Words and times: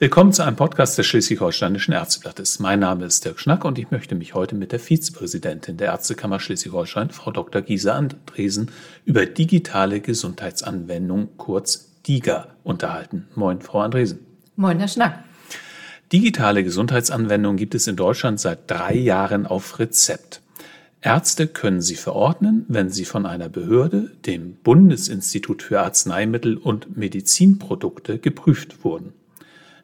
Willkommen 0.00 0.32
zu 0.32 0.42
einem 0.42 0.56
Podcast 0.56 0.98
des 0.98 1.06
Schleswig-Holsteinischen 1.06 1.94
Ärzteblattes. 1.94 2.58
Mein 2.58 2.80
Name 2.80 3.04
ist 3.04 3.24
Dirk 3.24 3.38
Schnack 3.38 3.64
und 3.64 3.78
ich 3.78 3.92
möchte 3.92 4.16
mich 4.16 4.34
heute 4.34 4.56
mit 4.56 4.72
der 4.72 4.80
Vizepräsidentin 4.80 5.76
der 5.76 5.92
Ärztekammer 5.92 6.40
Schleswig-Holstein, 6.40 7.10
Frau 7.10 7.30
Dr. 7.30 7.62
Gisa 7.62 7.94
Andresen, 7.94 8.72
über 9.04 9.24
digitale 9.24 10.00
Gesundheitsanwendung, 10.00 11.28
kurz 11.36 11.92
DIGA, 12.08 12.48
unterhalten. 12.64 13.28
Moin, 13.36 13.60
Frau 13.60 13.82
Andresen. 13.82 14.18
Moin, 14.56 14.80
Herr 14.80 14.88
Schnack. 14.88 15.22
Digitale 16.10 16.64
Gesundheitsanwendungen 16.64 17.56
gibt 17.56 17.76
es 17.76 17.86
in 17.86 17.94
Deutschland 17.94 18.40
seit 18.40 18.68
drei 18.68 18.96
Jahren 18.96 19.46
auf 19.46 19.78
Rezept. 19.78 20.42
Ärzte 21.02 21.46
können 21.46 21.80
sie 21.80 21.94
verordnen, 21.94 22.64
wenn 22.66 22.90
sie 22.90 23.04
von 23.04 23.26
einer 23.26 23.48
Behörde, 23.48 24.10
dem 24.26 24.54
Bundesinstitut 24.56 25.62
für 25.62 25.82
Arzneimittel 25.82 26.56
und 26.56 26.96
Medizinprodukte, 26.96 28.18
geprüft 28.18 28.82
wurden. 28.82 29.12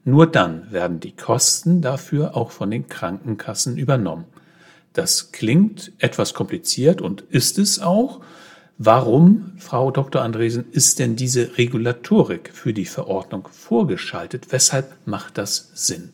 Nur 0.05 0.27
dann 0.27 0.71
werden 0.73 1.01
die 1.01 1.15
Kosten 1.15 1.83
dafür 1.83 2.37
auch 2.37 2.51
von 2.51 2.71
den 2.71 2.89
Krankenkassen 2.89 3.77
übernommen. 3.77 4.25
Das 4.93 5.31
klingt 5.33 5.93
etwas 5.99 6.35
kompliziert 6.35 7.01
und 7.01 7.23
ist 7.23 7.59
es 7.59 7.81
auch. 7.81 8.21
Warum, 8.79 9.53
Frau 9.59 9.91
Dr. 9.91 10.23
Andresen, 10.23 10.65
ist 10.73 10.99
denn 10.99 11.15
diese 11.15 11.59
Regulatorik 11.59 12.51
für 12.53 12.73
die 12.73 12.87
Verordnung 12.87 13.47
vorgeschaltet? 13.53 14.47
Weshalb 14.51 14.97
macht 15.05 15.37
das 15.37 15.71
Sinn? 15.75 16.11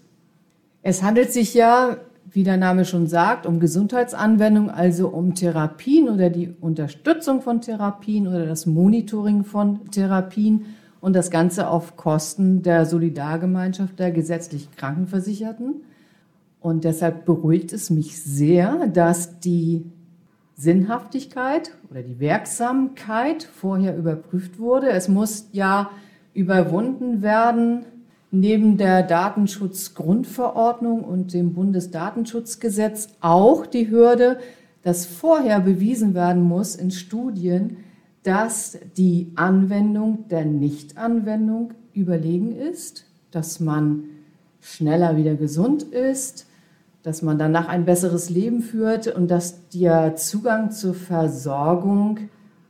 Es 0.82 1.02
handelt 1.02 1.32
sich 1.32 1.54
ja, 1.54 1.96
wie 2.28 2.42
der 2.42 2.56
Name 2.56 2.84
schon 2.84 3.06
sagt, 3.06 3.46
um 3.46 3.60
Gesundheitsanwendungen, 3.60 4.68
also 4.70 5.08
um 5.08 5.34
Therapien 5.34 6.08
oder 6.08 6.28
die 6.28 6.54
Unterstützung 6.60 7.40
von 7.40 7.60
Therapien 7.60 8.26
oder 8.26 8.46
das 8.46 8.66
Monitoring 8.66 9.44
von 9.44 9.88
Therapien 9.92 10.66
und 11.06 11.14
das 11.14 11.30
Ganze 11.30 11.68
auf 11.68 11.96
Kosten 11.96 12.62
der 12.62 12.84
Solidargemeinschaft 12.84 13.96
der 14.00 14.10
gesetzlich 14.10 14.72
Krankenversicherten. 14.72 15.84
Und 16.58 16.82
deshalb 16.82 17.24
beruhigt 17.24 17.72
es 17.72 17.90
mich 17.90 18.20
sehr, 18.20 18.88
dass 18.88 19.38
die 19.38 19.84
Sinnhaftigkeit 20.56 21.70
oder 21.92 22.02
die 22.02 22.18
Wirksamkeit 22.18 23.44
vorher 23.44 23.96
überprüft 23.96 24.58
wurde. 24.58 24.88
Es 24.88 25.06
muss 25.06 25.48
ja 25.52 25.90
überwunden 26.34 27.22
werden, 27.22 27.84
neben 28.32 28.76
der 28.76 29.04
Datenschutzgrundverordnung 29.04 31.04
und 31.04 31.34
dem 31.34 31.54
Bundesdatenschutzgesetz 31.54 33.10
auch 33.20 33.64
die 33.64 33.92
Hürde, 33.92 34.40
dass 34.82 35.06
vorher 35.06 35.60
bewiesen 35.60 36.14
werden 36.14 36.42
muss 36.42 36.74
in 36.74 36.90
Studien, 36.90 37.76
dass 38.26 38.76
die 38.96 39.30
Anwendung 39.36 40.26
der 40.28 40.44
Nichtanwendung 40.44 41.74
überlegen 41.92 42.56
ist, 42.56 43.04
dass 43.30 43.60
man 43.60 44.02
schneller 44.60 45.16
wieder 45.16 45.36
gesund 45.36 45.84
ist, 45.84 46.46
dass 47.04 47.22
man 47.22 47.38
danach 47.38 47.68
ein 47.68 47.84
besseres 47.84 48.28
Leben 48.28 48.62
führt 48.62 49.06
und 49.06 49.30
dass 49.30 49.68
der 49.68 50.16
Zugang 50.16 50.72
zur 50.72 50.94
Versorgung 50.94 52.18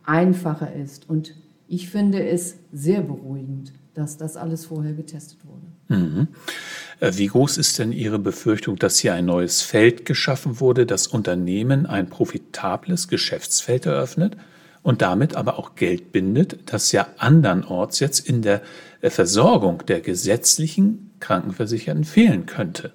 einfacher 0.05 0.75
ist. 0.75 1.09
Und 1.09 1.35
ich 1.69 1.89
finde 1.89 2.29
es 2.29 2.57
sehr 2.70 3.01
beruhigend, 3.01 3.73
dass 3.95 4.19
das 4.19 4.37
alles 4.37 4.67
vorher 4.67 4.93
getestet 4.93 5.39
wurde. 5.47 6.03
Mhm. 6.03 6.29
Äh, 7.01 7.13
wie 7.17 7.29
groß 7.29 7.57
ist 7.57 7.79
denn 7.79 7.93
Ihre 7.93 8.19
Befürchtung, 8.19 8.77
dass 8.77 8.98
hier 8.98 9.15
ein 9.15 9.25
neues 9.25 9.63
Feld 9.63 10.05
geschaffen 10.05 10.61
wurde, 10.61 10.85
das 10.85 11.07
Unternehmen 11.07 11.87
ein 11.87 12.11
profitables 12.11 13.09
Geschäftsfeld 13.09 13.87
eröffnet? 13.87 14.37
Und 14.87 15.03
damit 15.03 15.34
aber 15.34 15.59
auch 15.59 15.75
Geld 15.75 16.12
bindet, 16.12 16.73
das 16.73 16.92
ja 16.92 17.09
andernorts 17.19 17.98
jetzt 17.98 18.20
in 18.20 18.41
der 18.41 18.62
äh, 19.01 19.11
Versorgung 19.11 19.84
der 19.89 20.01
gesetzlichen 20.01 21.11
Krankenversicherten 21.19 22.05
fehlen 22.05 22.47
könnte. 22.47 22.92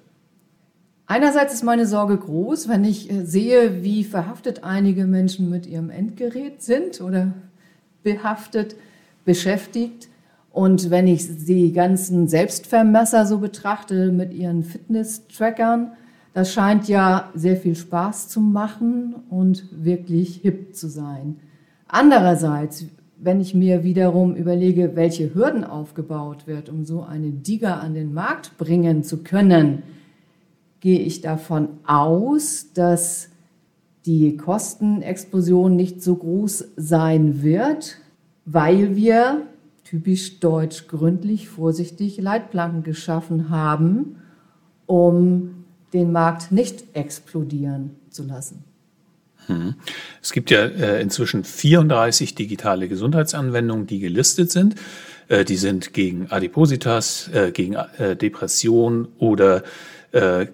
Einerseits 1.04 1.52
ist 1.52 1.64
meine 1.64 1.86
Sorge 1.86 2.16
groß, 2.16 2.70
wenn 2.70 2.84
ich 2.84 3.10
äh, 3.10 3.26
sehe, 3.26 3.82
wie 3.82 4.04
verhaftet 4.04 4.64
einige 4.64 5.04
Menschen 5.04 5.50
mit 5.50 5.66
ihrem 5.66 5.90
Endgerät 5.90 6.62
sind 6.62 7.02
oder 7.02 7.34
behaftet, 8.02 8.74
beschäftigt. 9.26 10.08
Und 10.50 10.88
wenn 10.88 11.06
ich 11.06 11.44
die 11.44 11.74
ganzen 11.74 12.26
Selbstvermesser 12.26 13.26
so 13.26 13.36
betrachte 13.36 14.12
mit 14.12 14.32
ihren 14.32 14.62
Fitness-Trackern, 14.64 15.92
das 16.32 16.54
scheint 16.54 16.88
ja 16.88 17.30
sehr 17.34 17.58
viel 17.58 17.76
Spaß 17.76 18.28
zu 18.28 18.40
machen 18.40 19.14
und 19.28 19.68
wirklich 19.72 20.36
hip 20.36 20.74
zu 20.74 20.88
sein. 20.88 21.36
Andererseits, 21.92 22.86
wenn 23.18 23.42
ich 23.42 23.54
mir 23.54 23.84
wiederum 23.84 24.34
überlege, 24.34 24.96
welche 24.96 25.34
Hürden 25.34 25.62
aufgebaut 25.62 26.46
wird, 26.46 26.70
um 26.70 26.86
so 26.86 27.02
eine 27.02 27.30
Diga 27.30 27.80
an 27.80 27.92
den 27.92 28.14
Markt 28.14 28.56
bringen 28.56 29.04
zu 29.04 29.18
können, 29.18 29.82
gehe 30.80 31.00
ich 31.00 31.20
davon 31.20 31.68
aus, 31.86 32.72
dass 32.72 33.28
die 34.06 34.38
Kostenexplosion 34.38 35.76
nicht 35.76 36.02
so 36.02 36.16
groß 36.16 36.64
sein 36.76 37.42
wird, 37.42 37.98
weil 38.46 38.96
wir 38.96 39.42
typisch 39.84 40.40
deutsch 40.40 40.88
gründlich, 40.88 41.50
vorsichtig 41.50 42.18
Leitplanken 42.18 42.84
geschaffen 42.84 43.50
haben, 43.50 44.16
um 44.86 45.66
den 45.92 46.10
Markt 46.10 46.52
nicht 46.52 46.96
explodieren 46.96 47.90
zu 48.08 48.22
lassen. 48.22 48.71
Es 50.20 50.32
gibt 50.32 50.50
ja 50.50 50.64
äh, 50.64 51.02
inzwischen 51.02 51.44
34 51.44 52.34
digitale 52.34 52.88
Gesundheitsanwendungen, 52.88 53.86
die 53.86 53.98
gelistet 53.98 54.50
sind. 54.50 54.76
Äh, 55.28 55.44
die 55.44 55.56
sind 55.56 55.92
gegen 55.92 56.30
Adipositas, 56.30 57.28
äh, 57.32 57.50
gegen 57.52 57.76
Depression 57.98 59.08
oder 59.18 59.62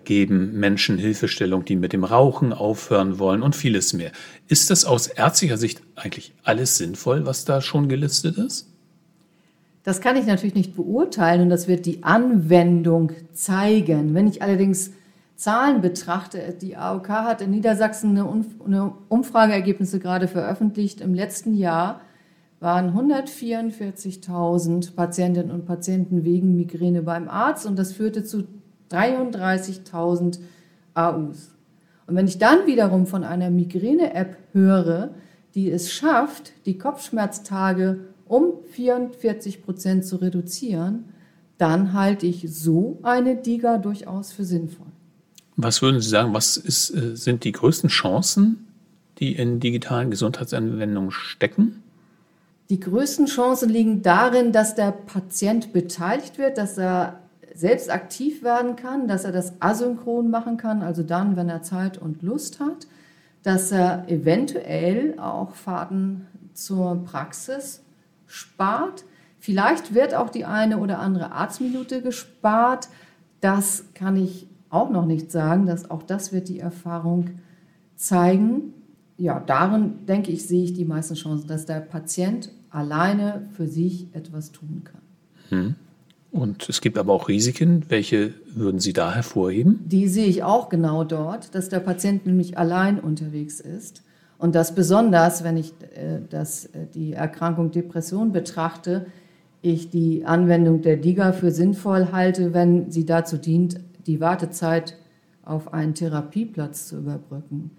geben 0.04 0.60
Menschen 0.60 0.98
Hilfestellung, 0.98 1.64
die 1.64 1.74
mit 1.74 1.92
dem 1.92 2.04
Rauchen 2.04 2.52
aufhören 2.52 3.18
wollen 3.18 3.42
und 3.42 3.56
vieles 3.56 3.92
mehr. 3.92 4.12
Ist 4.46 4.70
das 4.70 4.84
aus 4.84 5.08
ärztlicher 5.08 5.56
Sicht 5.56 5.82
eigentlich 5.96 6.32
alles 6.44 6.76
sinnvoll, 6.76 7.26
was 7.26 7.44
da 7.44 7.60
schon 7.60 7.88
gelistet 7.88 8.38
ist? 8.38 8.68
Das 9.82 10.00
kann 10.00 10.16
ich 10.16 10.26
natürlich 10.26 10.54
nicht 10.54 10.76
beurteilen 10.76 11.40
und 11.40 11.48
das 11.50 11.66
wird 11.66 11.86
die 11.86 12.04
Anwendung 12.04 13.10
zeigen. 13.32 14.14
Wenn 14.14 14.28
ich 14.28 14.42
allerdings 14.42 14.92
Zahlen 15.38 15.80
betrachte, 15.80 16.56
die 16.60 16.76
AOK 16.76 17.08
hat 17.10 17.40
in 17.42 17.52
Niedersachsen 17.52 18.18
eine 18.18 18.92
Umfrageergebnisse 19.08 20.00
gerade 20.00 20.26
veröffentlicht. 20.26 21.00
Im 21.00 21.14
letzten 21.14 21.54
Jahr 21.54 22.00
waren 22.58 22.90
144.000 22.90 24.96
Patientinnen 24.96 25.52
und 25.52 25.64
Patienten 25.64 26.24
wegen 26.24 26.56
Migräne 26.56 27.02
beim 27.02 27.28
Arzt 27.28 27.66
und 27.66 27.78
das 27.78 27.92
führte 27.92 28.24
zu 28.24 28.48
33.000 28.90 30.40
AUs. 30.94 31.54
Und 32.08 32.16
wenn 32.16 32.26
ich 32.26 32.38
dann 32.38 32.66
wiederum 32.66 33.06
von 33.06 33.22
einer 33.22 33.50
Migräne-App 33.50 34.36
höre, 34.52 35.10
die 35.54 35.70
es 35.70 35.92
schafft, 35.92 36.52
die 36.66 36.78
Kopfschmerztage 36.78 38.00
um 38.26 38.54
44 38.72 39.62
Prozent 39.62 40.04
zu 40.04 40.16
reduzieren, 40.16 41.04
dann 41.58 41.92
halte 41.92 42.26
ich 42.26 42.52
so 42.52 42.98
eine 43.04 43.36
DIGA 43.36 43.78
durchaus 43.78 44.32
für 44.32 44.44
sinnvoll. 44.44 44.88
Was 45.60 45.82
würden 45.82 46.00
Sie 46.00 46.08
sagen, 46.08 46.32
was 46.32 46.56
ist, 46.56 46.90
äh, 46.90 47.16
sind 47.16 47.42
die 47.42 47.50
größten 47.50 47.90
Chancen, 47.90 48.68
die 49.18 49.34
in 49.34 49.58
digitalen 49.58 50.08
Gesundheitsanwendungen 50.08 51.10
stecken? 51.10 51.82
Die 52.70 52.78
größten 52.78 53.26
Chancen 53.26 53.68
liegen 53.68 54.02
darin, 54.02 54.52
dass 54.52 54.76
der 54.76 54.92
Patient 54.92 55.72
beteiligt 55.72 56.38
wird, 56.38 56.58
dass 56.58 56.78
er 56.78 57.18
selbst 57.54 57.90
aktiv 57.90 58.44
werden 58.44 58.76
kann, 58.76 59.08
dass 59.08 59.24
er 59.24 59.32
das 59.32 59.60
asynchron 59.60 60.30
machen 60.30 60.58
kann, 60.58 60.82
also 60.82 61.02
dann, 61.02 61.34
wenn 61.34 61.48
er 61.48 61.62
Zeit 61.62 61.98
und 61.98 62.22
Lust 62.22 62.60
hat, 62.60 62.86
dass 63.42 63.72
er 63.72 64.08
eventuell 64.08 65.18
auch 65.18 65.56
Fahrten 65.56 66.28
zur 66.54 67.04
Praxis 67.04 67.82
spart. 68.26 69.04
Vielleicht 69.40 69.92
wird 69.92 70.14
auch 70.14 70.30
die 70.30 70.44
eine 70.44 70.78
oder 70.78 71.00
andere 71.00 71.32
Arztminute 71.32 72.00
gespart. 72.00 72.88
Das 73.40 73.86
kann 73.94 74.16
ich 74.16 74.47
auch 74.70 74.90
noch 74.90 75.06
nicht 75.06 75.30
sagen, 75.30 75.66
dass 75.66 75.90
auch 75.90 76.02
das 76.02 76.32
wird 76.32 76.48
die 76.48 76.60
Erfahrung 76.60 77.30
zeigen. 77.96 78.74
Ja, 79.16 79.40
darin 79.40 80.06
denke 80.06 80.30
ich, 80.30 80.46
sehe 80.46 80.64
ich 80.64 80.74
die 80.74 80.84
meisten 80.84 81.14
Chancen, 81.14 81.48
dass 81.48 81.66
der 81.66 81.80
Patient 81.80 82.50
alleine 82.70 83.48
für 83.52 83.66
sich 83.66 84.08
etwas 84.12 84.52
tun 84.52 84.82
kann. 84.84 85.00
Hm. 85.48 85.74
Und 86.30 86.68
es 86.68 86.80
gibt 86.80 86.98
aber 86.98 87.14
auch 87.14 87.28
Risiken. 87.28 87.84
Welche 87.88 88.34
würden 88.54 88.80
Sie 88.80 88.92
da 88.92 89.14
hervorheben? 89.14 89.80
Die 89.86 90.08
sehe 90.08 90.26
ich 90.26 90.42
auch 90.42 90.68
genau 90.68 91.04
dort, 91.04 91.54
dass 91.54 91.70
der 91.70 91.80
Patient 91.80 92.26
nämlich 92.26 92.58
allein 92.58 93.00
unterwegs 93.00 93.60
ist. 93.60 94.02
Und 94.36 94.54
das 94.54 94.74
besonders, 94.74 95.42
wenn 95.42 95.56
ich 95.56 95.72
äh, 95.96 96.20
das, 96.28 96.66
äh, 96.66 96.86
die 96.94 97.14
Erkrankung 97.14 97.70
Depression 97.70 98.30
betrachte, 98.30 99.06
ich 99.62 99.90
die 99.90 100.24
Anwendung 100.24 100.82
der 100.82 100.96
DIGA 100.96 101.32
für 101.32 101.50
sinnvoll 101.50 102.12
halte, 102.12 102.54
wenn 102.54 102.90
sie 102.90 103.04
dazu 103.04 103.36
dient, 103.36 103.80
die 104.08 104.20
Wartezeit 104.20 104.96
auf 105.44 105.72
einen 105.72 105.94
Therapieplatz 105.94 106.88
zu 106.88 106.98
überbrücken. 106.98 107.70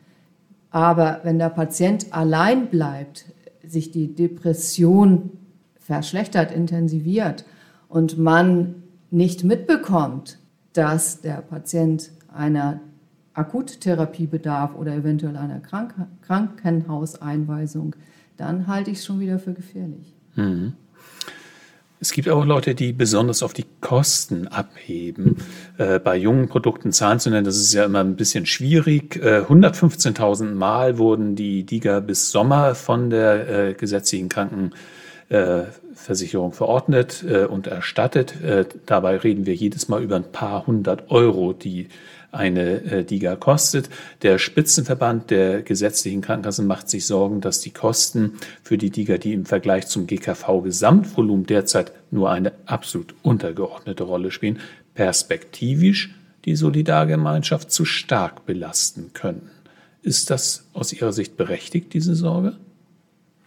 Aber 0.71 1.19
wenn 1.23 1.39
der 1.39 1.49
Patient 1.49 2.13
allein 2.13 2.67
bleibt, 2.67 3.25
sich 3.65 3.91
die 3.91 4.15
Depression 4.15 5.31
verschlechtert, 5.79 6.51
intensiviert 6.51 7.43
und 7.89 8.17
man 8.17 8.83
nicht 9.11 9.43
mitbekommt, 9.43 10.37
dass 10.73 11.21
der 11.21 11.41
Patient 11.41 12.11
einer 12.33 12.79
Akuttherapie 13.33 14.27
bedarf 14.27 14.75
oder 14.75 14.93
eventuell 14.93 15.35
einer 15.35 15.59
Krank 15.59 15.95
Krankenhauseinweisung, 16.21 17.95
dann 18.37 18.67
halte 18.67 18.91
ich 18.91 18.99
es 18.99 19.05
schon 19.05 19.19
wieder 19.19 19.39
für 19.39 19.53
gefährlich. 19.53 20.13
Mhm. 20.35 20.73
Es 22.01 22.13
gibt 22.13 22.29
auch 22.29 22.45
Leute, 22.45 22.75
die 22.75 22.93
besonders 22.93 23.43
auf 23.43 23.51
die 23.51 23.65
Kosten 23.81 24.47
abheben. 24.47 25.37
Äh, 25.77 25.99
bei 25.99 26.15
jungen 26.15 26.47
Produkten 26.47 26.93
Zahlen 26.93 27.19
zu 27.19 27.29
nennen, 27.29 27.43
das 27.43 27.57
ist 27.57 27.73
ja 27.73 27.83
immer 27.83 27.99
ein 27.99 28.15
bisschen 28.15 28.45
schwierig. 28.45 29.17
Äh, 29.17 29.41
115.000 29.41 30.53
Mal 30.53 30.97
wurden 30.97 31.35
die 31.35 31.65
DIGA 31.65 31.99
bis 31.99 32.31
Sommer 32.31 32.73
von 32.75 33.09
der 33.09 33.49
äh, 33.49 33.73
gesetzlichen 33.73 34.29
Krankenversicherung 34.29 34.79
verordnet 35.29 37.23
äh, 37.27 37.45
und 37.45 37.67
erstattet. 37.67 38.41
Äh, 38.41 38.65
dabei 38.85 39.17
reden 39.17 39.45
wir 39.45 39.53
jedes 39.53 39.87
Mal 39.87 40.01
über 40.01 40.15
ein 40.15 40.31
paar 40.31 40.65
hundert 40.65 41.11
Euro, 41.11 41.53
die 41.53 41.87
eine 42.31 42.83
äh, 42.83 43.03
DIGA 43.03 43.35
kostet. 43.35 43.89
Der 44.21 44.37
Spitzenverband 44.37 45.31
der 45.31 45.61
gesetzlichen 45.61 46.21
Krankenkassen 46.21 46.67
macht 46.67 46.89
sich 46.89 47.05
Sorgen, 47.05 47.41
dass 47.41 47.59
die 47.61 47.71
Kosten 47.71 48.33
für 48.63 48.77
die 48.77 48.89
DIGA, 48.89 49.17
die 49.17 49.33
im 49.33 49.45
Vergleich 49.45 49.87
zum 49.87 50.07
GKV-Gesamtvolumen 50.07 51.45
derzeit 51.45 51.91
nur 52.11 52.31
eine 52.31 52.53
absolut 52.65 53.15
untergeordnete 53.23 54.03
Rolle 54.03 54.31
spielen, 54.31 54.59
perspektivisch 54.93 56.13
die 56.45 56.55
Solidargemeinschaft 56.55 57.71
zu 57.71 57.85
stark 57.85 58.45
belasten 58.45 59.11
können. 59.13 59.49
Ist 60.01 60.29
das 60.29 60.65
aus 60.73 60.93
Ihrer 60.93 61.11
Sicht 61.11 61.35
berechtigt, 61.35 61.93
diese 61.93 62.15
Sorge? 62.15 62.55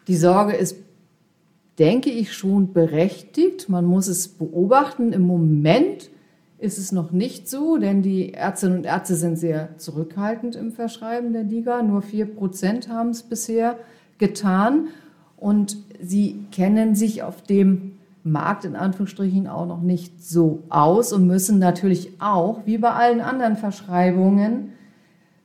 Die 0.08 0.16
Sorge 0.16 0.54
ist, 0.54 0.76
denke 1.78 2.10
ich, 2.10 2.32
schon 2.32 2.72
berechtigt. 2.72 3.68
Man 3.68 3.84
muss 3.84 4.08
es 4.08 4.28
beobachten. 4.28 5.12
Im 5.12 5.22
Moment 5.22 6.10
ist 6.58 6.78
es 6.78 6.92
noch 6.92 7.10
nicht 7.10 7.48
so, 7.48 7.76
denn 7.76 8.02
die 8.02 8.34
Ärztinnen 8.34 8.78
und 8.78 8.84
Ärzte 8.84 9.16
sind 9.16 9.36
sehr 9.36 9.76
zurückhaltend 9.78 10.54
im 10.54 10.70
Verschreiben 10.70 11.32
der 11.32 11.42
Liga. 11.42 11.82
Nur 11.82 12.02
vier 12.02 12.26
Prozent 12.26 12.88
haben 12.88 13.10
es 13.10 13.24
bisher 13.24 13.78
getan 14.18 14.88
und 15.36 15.76
sie 16.00 16.44
kennen 16.52 16.94
sich 16.94 17.22
auf 17.24 17.42
dem 17.42 17.92
Markt 18.22 18.64
in 18.64 18.76
Anführungsstrichen 18.76 19.48
auch 19.48 19.66
noch 19.66 19.82
nicht 19.82 20.22
so 20.22 20.62
aus 20.68 21.12
und 21.12 21.26
müssen 21.26 21.58
natürlich 21.58 22.12
auch, 22.20 22.60
wie 22.64 22.78
bei 22.78 22.90
allen 22.90 23.20
anderen 23.20 23.56
Verschreibungen, 23.56 24.72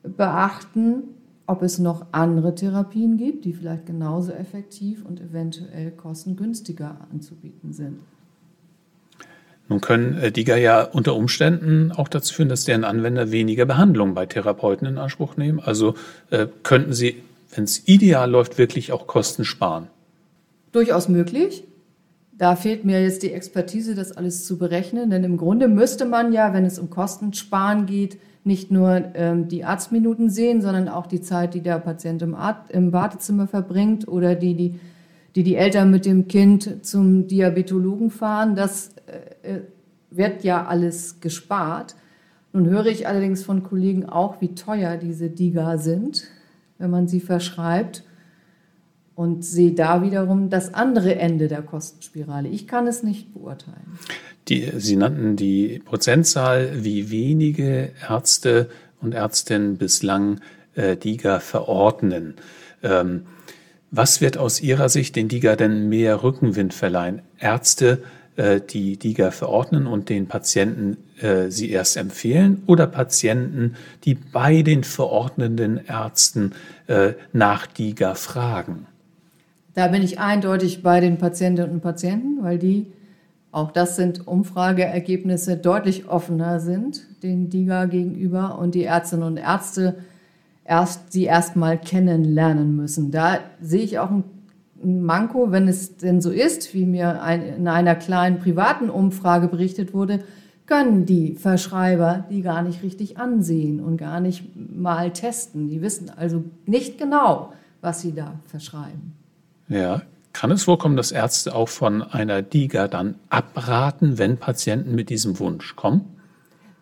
beachten, 0.04 1.04
ob 1.48 1.64
es 1.64 1.80
noch 1.80 2.06
andere 2.12 2.54
Therapien 2.54 3.18
gibt, 3.18 3.46
die 3.46 3.54
vielleicht 3.54 3.86
genauso 3.86 4.34
effektiv 4.34 5.06
und 5.06 5.22
eventuell 5.22 5.92
kostengünstiger 5.92 7.08
anzubieten 7.12 7.74
sind. 7.74 8.00
Nun 9.70 9.82
können 9.82 10.18
äh, 10.18 10.32
DIGA 10.32 10.58
ja 10.58 10.84
unter 10.84 11.16
Umständen 11.16 11.92
auch 11.92 12.08
dazu 12.08 12.34
führen, 12.34 12.50
dass 12.50 12.66
deren 12.66 12.84
Anwender 12.84 13.32
weniger 13.32 13.66
Behandlung 13.66 14.14
bei 14.14 14.26
Therapeuten 14.26 14.88
in 14.88 14.98
Anspruch 14.98 15.36
nehmen. 15.36 15.60
Also 15.60 15.96
äh, 16.30 16.48
könnten 16.64 16.94
sie, 16.94 17.24
wenn 17.54 17.64
es 17.64 17.88
ideal 17.88 18.30
läuft, 18.30 18.58
wirklich 18.58 18.92
auch 18.92 19.08
Kosten 19.08 19.44
sparen. 19.44 19.88
Durchaus 20.72 21.10
möglich. 21.10 21.64
Da 22.38 22.56
fehlt 22.56 22.86
mir 22.86 23.02
jetzt 23.02 23.24
die 23.24 23.32
Expertise, 23.32 23.96
das 23.96 24.12
alles 24.12 24.46
zu 24.46 24.58
berechnen. 24.58 25.10
Denn 25.10 25.24
im 25.24 25.38
Grunde 25.38 25.68
müsste 25.68 26.06
man 26.06 26.32
ja, 26.32 26.54
wenn 26.54 26.66
es 26.66 26.78
um 26.78 26.90
Kostensparen 26.90 27.86
geht, 27.86 28.20
nicht 28.44 28.72
nur 28.72 29.04
ähm, 29.16 29.48
die 29.48 29.66
Arztminuten 29.66 30.30
sehen, 30.30 30.62
sondern 30.62 30.88
auch 30.88 31.08
die 31.08 31.22
Zeit, 31.22 31.54
die 31.54 31.62
der 31.62 31.80
Patient 31.80 32.22
im, 32.22 32.36
Art, 32.36 32.70
im 32.72 32.94
Wartezimmer 32.94 33.48
verbringt 33.48 34.08
oder 34.08 34.36
die, 34.36 34.56
die 34.56 34.80
die 35.38 35.44
die 35.44 35.56
Eltern 35.56 35.92
mit 35.92 36.08
dem 36.08 36.28
Kind 36.28 36.84
zum 36.84 37.28
Diabetologen 37.28 38.10
fahren. 38.10 38.56
Das 38.56 38.90
äh, 39.44 39.58
äh, 39.58 39.62
wird 40.10 40.44
ja 40.44 40.66
alles 40.66 41.22
gespart. 41.22 41.96
Nun 42.54 42.68
höre 42.68 42.88
ich 42.88 43.08
allerdings 43.08 43.44
von 43.44 43.62
Kollegen 43.62 44.10
auch, 44.10 44.42
wie 44.42 44.56
teuer 44.56 44.98
diese 44.98 45.30
DIGA 45.30 45.78
sind, 45.78 46.24
wenn 46.80 46.90
man 46.90 47.08
sie 47.08 47.20
verschreibt. 47.20 48.04
Und 49.18 49.44
sehe 49.44 49.72
da 49.72 50.04
wiederum 50.04 50.52
das 50.52 50.76
andere 50.76 51.16
Ende 51.16 51.48
der 51.48 51.64
Kostenspirale. 51.64 52.50
Ich 52.50 52.68
kann 52.68 52.86
es 52.86 53.02
nicht 53.02 53.34
beurteilen. 53.34 53.98
Die, 54.48 54.72
Sie 54.78 54.96
nannten 54.96 55.36
die 55.36 55.82
Prozentzahl, 55.84 56.84
wie 56.84 57.10
wenige 57.10 57.94
Ärzte 58.08 58.70
und 59.02 59.16
Ärztinnen 59.16 59.78
bislang 59.78 60.40
äh, 60.76 60.96
DIGA 60.96 61.40
verordnen. 61.40 62.36
Ähm, 62.84 63.24
was 63.90 64.22
wird 64.22 64.38
aus 64.38 64.62
Ihrer 64.62 64.88
Sicht 64.88 65.16
den 65.16 65.30
DIGA 65.30 65.56
denn 65.56 65.90
mehr 65.90 66.22
Rückenwind 66.22 66.76
verleihen? 66.76 67.24
Ärzte, 67.40 68.04
äh, 68.36 68.62
die 68.62 68.98
DIGA 68.98 69.32
verordnen 69.32 69.88
und 69.88 70.10
den 70.10 70.28
Patienten 70.28 70.98
äh, 71.20 71.50
sie 71.50 71.72
erst 71.72 71.98
empfehlen 71.98 72.62
oder 72.68 72.86
Patienten, 72.86 73.78
die 74.04 74.14
bei 74.14 74.62
den 74.62 74.84
verordnenden 74.84 75.84
Ärzten 75.88 76.52
äh, 76.86 77.14
nach 77.34 77.66
DIGA 77.66 78.14
fragen? 78.14 78.86
Da 79.78 79.90
bin 79.90 80.02
ich 80.02 80.20
eindeutig 80.20 80.82
bei 80.82 81.00
den 81.02 81.20
Patientinnen 81.20 81.70
und 81.70 81.82
Patienten, 81.82 82.42
weil 82.42 82.58
die, 82.58 82.88
auch 83.52 83.70
das 83.70 83.96
sind 83.96 84.28
Umfrageergebnisse, 84.28 85.56
deutlich 85.56 86.10
offener 86.10 86.60
sind 86.60 87.06
den 87.22 87.52
DIGA 87.52 87.86
gegenüber 87.86 88.58
und 88.58 88.74
die 88.74 88.86
Ärztinnen 88.86 89.28
und 89.28 89.38
Ärzte 89.38 89.98
erst 90.66 91.12
sie 91.12 91.26
erstmal 91.26 91.78
kennenlernen 91.78 92.76
müssen. 92.76 93.12
Da 93.12 93.38
sehe 93.62 93.84
ich 93.84 94.00
auch 94.00 94.10
ein 94.10 94.24
Manko, 94.82 95.52
wenn 95.52 95.68
es 95.68 95.98
denn 95.98 96.22
so 96.22 96.32
ist, 96.32 96.74
wie 96.74 96.88
mir 96.88 97.22
ein, 97.22 97.44
in 97.44 97.68
einer 97.68 97.94
kleinen 97.94 98.40
privaten 98.40 98.90
Umfrage 98.90 99.48
berichtet 99.48 99.94
wurde, 99.94 100.22
können 100.66 101.06
die 101.06 101.36
Verschreiber 101.36 102.26
die 102.32 102.42
gar 102.42 102.64
nicht 102.64 102.82
richtig 102.82 103.20
ansehen 103.20 103.80
und 103.80 103.98
gar 103.98 104.22
nicht 104.22 104.44
mal 104.56 105.14
testen. 105.14 105.68
Die 105.68 105.84
wissen 105.84 106.10
also 106.10 106.44
nicht 106.66 106.98
genau, 106.98 107.54
was 107.80 108.02
sie 108.02 108.16
da 108.16 108.40
verschreiben. 108.48 109.14
Ja, 109.70 110.02
kann 110.34 110.52
es 110.52 110.64
vorkommen, 110.64 110.96
dass 110.96 111.12
Ärzte 111.12 111.56
auch 111.56 111.68
von 111.68 112.04
einer 112.04 112.42
DIGA 112.42 112.88
dann 112.88 113.16
abraten, 113.30 114.18
wenn 114.18 114.38
Patienten 114.38 114.94
mit 114.96 115.10
diesem 115.10 115.40
Wunsch 115.40 115.76
kommen? 115.76 116.06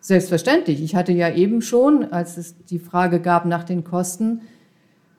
Selbstverständlich. 0.02 0.84
Ich 0.84 0.96
hatte 0.96 1.14
ja 1.14 1.34
eben 1.34 1.62
schon, 1.62 2.12
als 2.12 2.38
es 2.38 2.66
die 2.66 2.80
Frage 2.80 3.20
gab 3.20 3.46
nach 3.46 3.64
den 3.64 3.84
Kosten, 3.84 4.42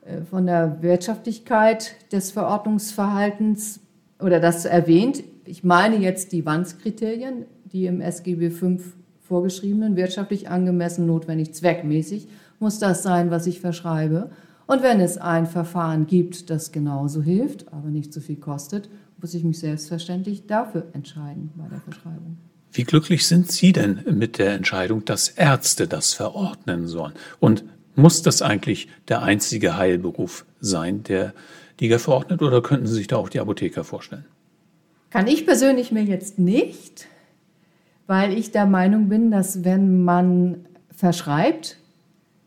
äh, 0.05 0.23
von 0.23 0.47
der 0.47 0.83
Wirtschaftlichkeit 0.83 1.97
des 2.13 2.31
Verordnungsverhaltens 2.31 3.81
oder 4.21 4.39
das 4.39 4.65
erwähnt. 4.65 5.25
Ich 5.45 5.65
meine 5.65 5.97
jetzt 5.97 6.33
die 6.33 6.47
Wandskriterien, 6.47 7.47
die 7.65 7.87
im 7.87 8.01
SGB 8.01 8.51
V 8.51 8.79
vorgeschriebenen, 9.27 9.97
wirtschaftlich 9.97 10.49
angemessen, 10.49 11.07
notwendig, 11.07 11.53
zweckmäßig, 11.53 12.29
muss 12.61 12.79
das 12.79 13.03
sein, 13.03 13.31
was 13.31 13.47
ich 13.49 13.61
verschreibe. 13.61 14.31
Und 14.67 14.83
wenn 14.83 15.01
es 15.01 15.17
ein 15.17 15.47
Verfahren 15.47 16.07
gibt, 16.07 16.51
das 16.51 16.73
genauso 16.73 17.23
hilft, 17.23 17.73
aber 17.73 17.89
nicht 17.89 18.13
so 18.13 18.21
viel 18.21 18.37
kostet, 18.37 18.89
muss 19.21 19.35
ich 19.35 19.45
mich 19.45 19.61
selbstverständlich 19.61 20.47
dafür 20.47 20.87
entscheiden 20.93 21.51
bei 21.55 21.69
der 21.69 21.81
Verschreibung. 21.81 22.37
Wie 22.73 22.85
glücklich 22.85 23.27
sind 23.27 23.51
Sie 23.51 23.73
denn 23.73 24.01
mit 24.11 24.39
der 24.39 24.55
Entscheidung, 24.55 25.05
dass 25.05 25.29
Ärzte 25.29 25.89
das 25.89 26.13
verordnen 26.13 26.87
sollen? 26.87 27.15
Und 27.41 27.65
muss 27.95 28.23
das 28.23 28.43
eigentlich 28.43 28.89
der 29.09 29.23
einzige 29.23 29.79
Heilberuf 29.79 30.45
sein, 30.61 31.03
der 31.05 31.33
Liga 31.81 31.99
verordnet, 31.99 32.43
oder 32.43 32.61
könnten 32.63 32.87
Sie 32.87 32.95
sich 32.95 33.07
da 33.07 33.17
auch 33.17 33.29
die 33.29 33.41
Apotheker 33.41 33.85
vorstellen? 33.85 34.27
Kann 35.11 35.27
ich 35.27 35.47
persönlich 35.47 35.93
mir 35.93 36.03
jetzt 36.03 36.39
nicht, 36.39 37.07
weil 38.07 38.37
ich 38.37 38.51
der 38.51 38.67
Meinung 38.67 39.09
bin, 39.09 39.31
dass 39.31 39.65
wenn 39.65 40.03
man 40.05 40.67
verschreibt, 40.95 41.79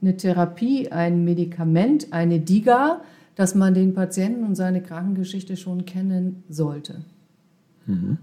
eine 0.02 0.18
Therapie, 0.18 0.90
ein 0.92 1.24
Medikament, 1.26 2.12
eine 2.12 2.40
DIGA, 2.40 3.02
dass 3.36 3.56
man 3.56 3.74
den 3.74 3.94
Patienten 3.94 4.44
und 4.44 4.56
seine 4.56 4.82
Krankengeschichte 4.82 5.58
schon 5.58 5.86
kennen 5.86 6.44
sollte. 6.50 7.02
Mhm. 7.86 8.18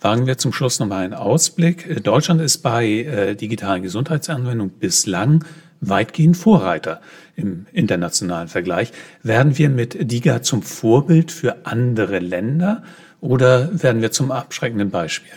Wagen 0.00 0.26
wir 0.26 0.38
zum 0.38 0.52
Schluss 0.52 0.80
nochmal 0.80 1.04
einen 1.04 1.14
Ausblick. 1.14 2.02
Deutschland 2.02 2.40
ist 2.40 2.58
bei 2.58 2.86
äh, 2.86 3.34
digitalen 3.36 3.82
Gesundheitsanwendungen 3.82 4.72
bislang 4.78 5.44
weitgehend 5.80 6.36
Vorreiter 6.36 7.00
im 7.36 7.66
internationalen 7.72 8.48
Vergleich. 8.48 8.92
Werden 9.22 9.58
wir 9.58 9.70
mit 9.70 10.10
DIGA 10.10 10.42
zum 10.42 10.62
Vorbild 10.62 11.30
für 11.32 11.66
andere 11.66 12.18
Länder 12.18 12.82
oder 13.20 13.82
werden 13.82 14.02
wir 14.02 14.10
zum 14.10 14.30
abschreckenden 14.30 14.90
Beispiel? 14.90 15.32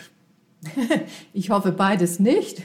Ich 1.34 1.50
hoffe 1.50 1.72
beides 1.72 2.20
nicht. 2.20 2.62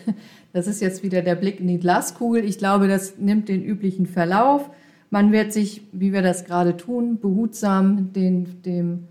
Das 0.53 0.67
ist 0.67 0.81
jetzt 0.81 1.03
wieder 1.03 1.23
der 1.23 1.35
Blick 1.35 1.61
in 1.61 1.69
die 1.69 1.79
Glaskugel. 1.79 2.45
Ich 2.45 2.59
glaube, 2.59 2.89
das 2.89 3.19
nimmt 3.19 3.49
den 3.49 3.63
üblichen 3.63 4.07
Verlauf. 4.07 4.71
Man 5.11 5.33
wird 5.33 5.53
sich, 5.53 5.83
wie 5.93 6.13
wir 6.13 6.23
das 6.23 6.45
gerade 6.45 6.77
tun, 6.77 7.19
behutsam 7.21 8.13
den, 8.13 8.63
dem 8.63 9.09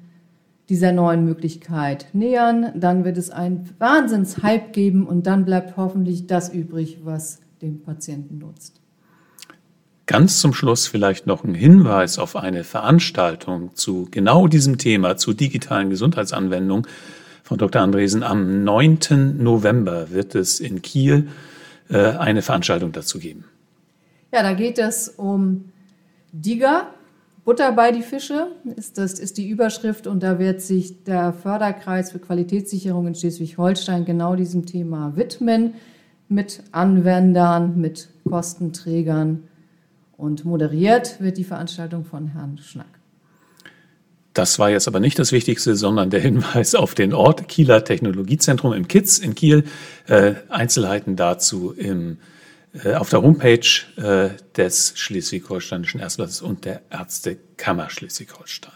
dieser 0.70 0.92
neuen 0.92 1.26
Möglichkeit 1.26 2.08
nähern. 2.14 2.72
Dann 2.76 3.06
wird 3.06 3.18
es 3.18 3.30
einen 3.30 3.70
Wahnsinnshype 3.80 4.72
geben 4.72 5.08
und 5.08 5.28
dann 5.28 5.46
bleibt 5.46 5.78
hoffentlich 5.78 6.28
das 6.28 6.50
übrig, 6.54 7.00
was 7.04 7.40
dem 7.62 7.82
Patienten 7.82 8.38
nutzt. 8.40 8.82
Ganz 10.06 10.40
zum 10.40 10.54
Schluss 10.54 10.88
vielleicht 10.88 11.28
noch 11.28 11.44
ein 11.44 11.54
Hinweis 11.54 12.18
auf 12.18 12.38
eine 12.38 12.64
Veranstaltung 12.64 13.76
zu 13.76 14.08
genau 14.10 14.48
diesem 14.48 14.78
Thema, 14.78 15.18
zu 15.18 15.34
digitalen 15.34 15.90
Gesundheitsanwendungen 15.90 16.88
Frau 17.48 17.56
Dr. 17.56 17.82
Andresen, 17.82 18.24
am 18.24 18.66
9. 18.66 19.38
November 19.42 20.12
wird 20.12 20.36
es 20.36 20.60
in 20.60 20.82
Kiel 20.82 21.30
äh, 21.90 21.98
eine 21.98 22.42
Veranstaltung 22.42 22.92
dazu 22.92 23.20
geben. 23.20 23.46
Ja, 24.34 24.44
da 24.44 24.52
geht 24.52 24.78
es 24.78 25.08
um 25.08 25.72
Digger, 26.34 26.88
Butter 27.46 27.72
bei 27.72 27.94
die 27.94 28.02
Fische, 28.02 28.48
ist, 28.76 28.98
das 28.98 29.18
ist 29.18 29.38
die 29.38 29.48
Überschrift 29.48 30.08
und 30.08 30.24
da 30.24 30.40
wird 30.40 30.60
sich 30.60 31.06
der 31.06 31.32
Förderkreis 31.32 32.12
für 32.12 32.20
Qualitätssicherung 32.20 33.08
in 33.08 33.16
Schleswig-Holstein 33.16 34.04
genau 34.04 34.36
diesem 34.36 34.66
Thema 34.66 35.16
widmen, 35.16 35.76
mit 36.28 36.64
Anwendern, 36.74 37.80
mit 37.80 38.10
Kostenträgern 38.28 39.44
und 40.18 40.44
moderiert 40.44 41.22
wird 41.22 41.38
die 41.38 41.46
Veranstaltung 41.46 42.04
von 42.04 42.28
Herrn 42.28 42.58
Schnack. 42.58 42.97
Das 44.38 44.60
war 44.60 44.70
jetzt 44.70 44.88
aber 44.88 45.00
nicht 45.00 45.18
das 45.18 45.32
Wichtigste, 45.32 45.76
sondern 45.76 46.12
der 46.12 46.20
Hinweis 46.20 46.76
auf 46.76 46.94
den 46.94 47.12
Ort 47.12 47.48
Kieler 47.48 47.84
Technologiezentrum 47.84 48.72
im 48.72 48.88
Kitz 48.88 49.18
in 49.18 49.34
Kiel. 49.34 49.64
Äh, 50.06 50.36
Einzelheiten 50.50 51.16
dazu 51.16 51.72
im, 51.72 52.20
äh, 52.84 52.94
auf 52.94 53.10
der 53.10 53.24
Homepage 53.24 53.68
äh, 53.96 54.30
des 54.56 54.94
Schleswig-Holsteinischen 54.96 56.00
Ärzteblattes 56.02 56.44
und 56.44 56.66
der 56.66 56.84
Ärztekammer 56.92 57.90
Schleswig-Holstein. 57.90 58.74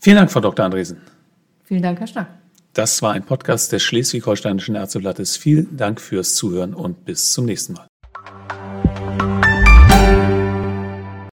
Vielen 0.00 0.16
Dank, 0.16 0.32
Frau 0.32 0.40
Dr. 0.40 0.64
Andresen. 0.64 1.02
Vielen 1.64 1.82
Dank, 1.82 2.00
Herr 2.00 2.06
Schnack. 2.06 2.28
Das 2.72 3.02
war 3.02 3.12
ein 3.12 3.24
Podcast 3.24 3.70
des 3.72 3.82
Schleswig-Holsteinischen 3.82 4.76
Ärzteblattes. 4.76 5.36
Vielen 5.36 5.76
Dank 5.76 6.00
fürs 6.00 6.36
Zuhören 6.36 6.72
und 6.72 7.04
bis 7.04 7.34
zum 7.34 7.44
nächsten 7.44 7.74
Mal. 7.74 7.91